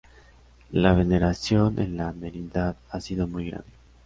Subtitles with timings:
[0.71, 3.69] La veneración en la Merindad ha sido muy grande.